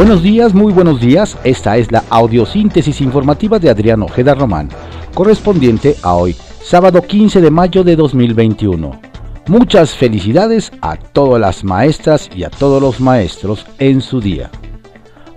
[0.00, 1.36] Buenos días, muy buenos días.
[1.44, 4.70] Esta es la audiosíntesis informativa de Adrián Ojeda Román,
[5.12, 8.98] correspondiente a hoy, sábado 15 de mayo de 2021.
[9.48, 14.50] Muchas felicidades a todas las maestras y a todos los maestros en su día.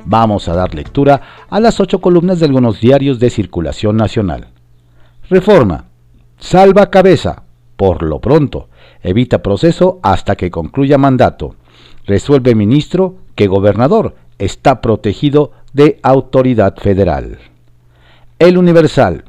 [0.05, 1.20] Vamos a dar lectura
[1.50, 4.48] a las ocho columnas de algunos diarios de circulación nacional.
[5.30, 5.88] Reforma.
[6.39, 7.43] Salva cabeza.
[7.75, 8.70] Por lo pronto.
[9.02, 11.57] Evita proceso hasta que concluya mandato.
[12.05, 17.40] Resuelve ministro que gobernador está protegido de autoridad federal.
[18.40, 19.23] El Universal.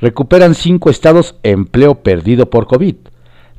[0.00, 2.96] Recuperan cinco estados empleo perdido por COVID.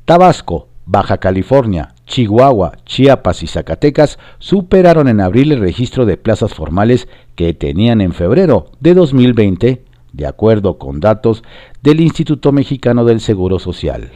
[0.05, 7.07] Tabasco, Baja California, Chihuahua, Chiapas y Zacatecas superaron en abril el registro de plazas formales
[7.35, 11.43] que tenían en febrero de 2020, de acuerdo con datos
[11.81, 14.11] del Instituto Mexicano del Seguro Social.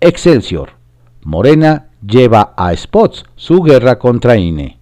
[0.00, 0.70] Excelsior.
[1.22, 4.78] Morena lleva a Spots su guerra contra INE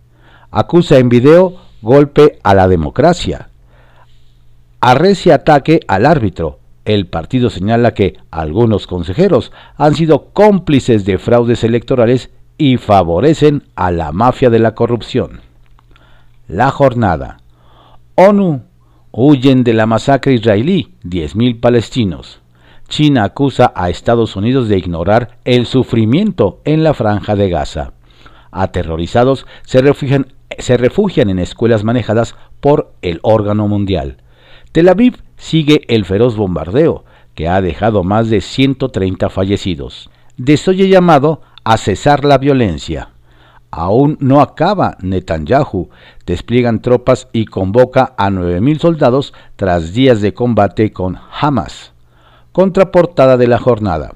[0.53, 3.49] acusa en video golpe a la democracia.
[4.81, 6.59] Arrecia ataque al árbitro.
[6.85, 13.91] El partido señala que algunos consejeros han sido cómplices de fraudes electorales y favorecen a
[13.91, 15.41] la mafia de la corrupción.
[16.49, 17.39] La jornada.
[18.15, 18.63] ONU.
[19.15, 22.41] Huyen de la masacre israelí 10.000 palestinos.
[22.89, 27.93] China acusa a Estados Unidos de ignorar el sufrimiento en la franja de Gaza.
[28.51, 34.19] Aterrorizados se refugian se refugian en escuelas manejadas por el órgano mundial.
[34.73, 40.11] Tel Aviv sigue el feroz bombardeo, que ha dejado más de 130 fallecidos.
[40.37, 43.11] Desoye llamado a cesar la violencia.
[43.71, 45.89] Aún no acaba Netanyahu.
[46.27, 51.93] Despliegan tropas y convoca a 9.000 soldados tras días de combate con Hamas.
[52.53, 54.15] Contraportada de la jornada.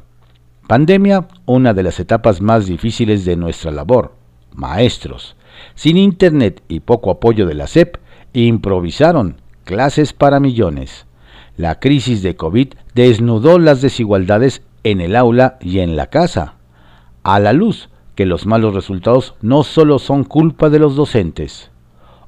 [0.67, 4.13] Pandemia, una de las etapas más difíciles de nuestra labor.
[4.55, 5.37] Maestros.
[5.75, 7.97] Sin Internet y poco apoyo de la SEP,
[8.33, 11.07] improvisaron clases para millones.
[11.57, 16.55] La crisis de COVID desnudó las desigualdades en el aula y en la casa.
[17.23, 21.71] A la luz que los malos resultados no solo son culpa de los docentes.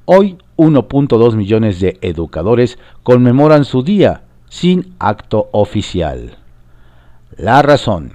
[0.05, 6.37] Hoy 1.2 millones de educadores conmemoran su día sin acto oficial.
[7.37, 8.13] La razón.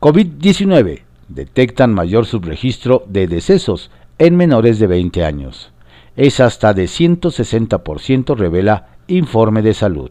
[0.00, 1.02] COVID-19.
[1.34, 5.72] Detectan mayor subregistro de decesos en menores de 20 años.
[6.14, 10.10] Es hasta de 160%, revela informe de salud.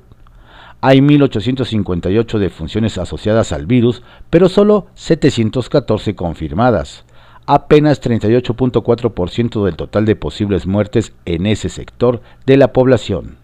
[0.81, 4.01] Hay 1.858 defunciones asociadas al virus,
[4.31, 7.05] pero solo 714 confirmadas.
[7.45, 13.37] Apenas 38.4% del total de posibles muertes en ese sector de la población.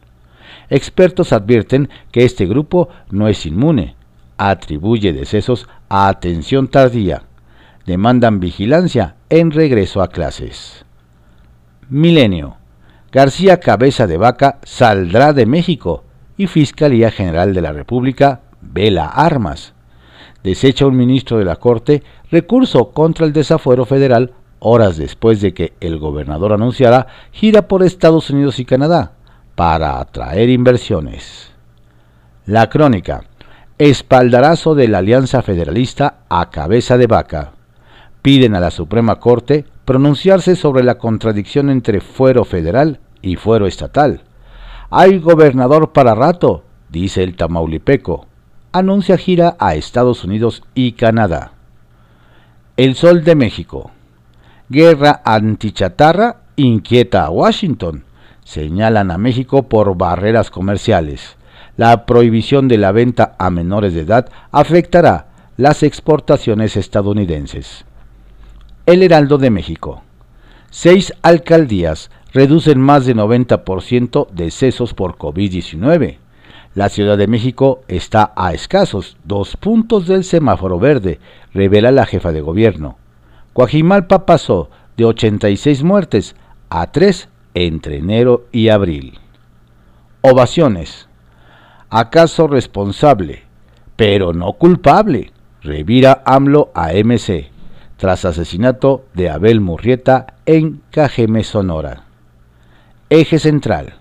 [0.71, 3.95] Expertos advierten que este grupo no es inmune.
[4.38, 7.21] Atribuye decesos a atención tardía,
[7.87, 10.85] demandan vigilancia en regreso a clases.
[11.89, 12.57] Milenio.
[13.13, 16.03] García Cabeza de Vaca saldrá de México
[16.35, 19.73] y Fiscalía General de la República vela armas.
[20.43, 25.73] Desecha un ministro de la Corte recurso contra el desafuero federal horas después de que
[25.79, 29.13] el gobernador anunciara gira por Estados Unidos y Canadá
[29.55, 31.53] para atraer inversiones.
[32.45, 33.23] La crónica.
[33.77, 37.53] Espaldarazo de la Alianza Federalista a cabeza de vaca
[38.27, 44.23] piden a la Suprema Corte pronunciarse sobre la contradicción entre fuero federal y fuero estatal.
[44.89, 48.27] Hay gobernador para rato, dice el Tamaulipeco.
[48.73, 51.53] Anuncia gira a Estados Unidos y Canadá.
[52.75, 53.91] El Sol de México.
[54.67, 58.03] Guerra antichatarra inquieta a Washington.
[58.44, 61.38] Señalan a México por barreras comerciales.
[61.77, 67.86] La prohibición de la venta a menores de edad afectará las exportaciones estadounidenses.
[68.87, 70.01] El Heraldo de México.
[70.69, 76.19] Seis alcaldías reducen más de 90% decesos por COVID-19.
[76.73, 81.19] La Ciudad de México está a escasos dos puntos del semáforo verde,
[81.53, 82.97] revela la jefa de gobierno.
[83.51, 86.38] Coajimalpa pasó de 86 muertes
[86.69, 89.19] a 3 entre enero y abril.
[90.21, 91.09] Ovaciones.
[91.89, 93.44] ¿Acaso responsable,
[93.97, 95.33] pero no culpable?
[95.62, 97.56] Revira AMLO a MC
[97.97, 102.03] tras asesinato de Abel Murrieta en Cajeme, Sonora.
[103.09, 103.95] Eje central.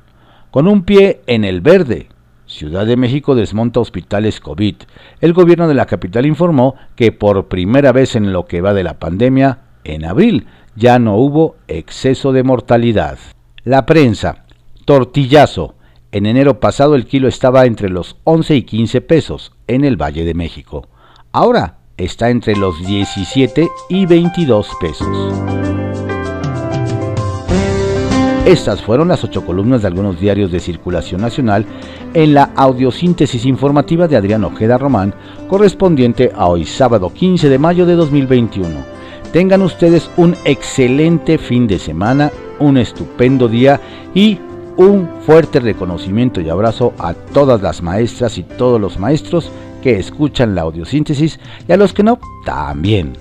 [0.51, 2.09] Con un pie en el verde.
[2.47, 4.77] Ciudad de México desmonta hospitales COVID.
[5.21, 8.85] El gobierno de la capital informó que por primera vez en lo que va de
[8.85, 10.47] la pandemia, en abril,
[10.77, 13.19] ya no hubo exceso de mortalidad.
[13.65, 14.45] La prensa.
[14.85, 15.75] Tortillazo.
[16.13, 20.25] En enero pasado el kilo estaba entre los 11 y 15 pesos en el Valle
[20.25, 20.89] de México.
[21.33, 25.09] Ahora está entre los 17 y 22 pesos.
[28.47, 31.67] Estas fueron las ocho columnas de algunos diarios de circulación nacional
[32.15, 35.15] en la audiosíntesis informativa de Adrián Ojeda Román,
[35.49, 38.69] correspondiente a hoy sábado 15 de mayo de 2021.
[39.33, 43.81] Tengan ustedes un excelente fin de semana, un estupendo día
[44.15, 44.39] y
[44.77, 49.51] un fuerte reconocimiento y abrazo a todas las maestras y todos los maestros
[49.83, 53.17] que escuchan la audiosíntesis y a los que no, también.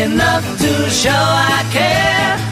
[0.00, 2.49] enough to show I care.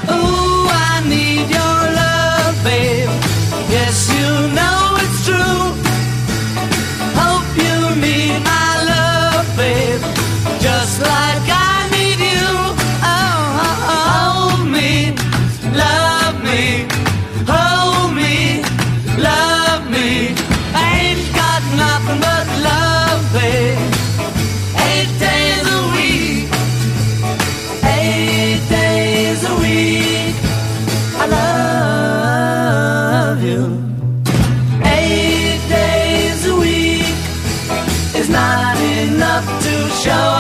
[39.99, 40.38] show.